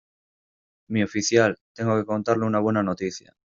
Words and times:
mi 0.87 1.03
oficial, 1.03 1.59
tengo 1.75 1.95
que 1.95 2.05
contarle 2.07 2.47
una 2.47 2.57
buena 2.57 2.81
noticia. 2.81 3.37